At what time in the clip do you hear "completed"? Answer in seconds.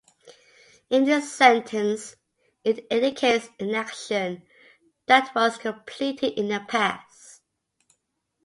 5.59-6.39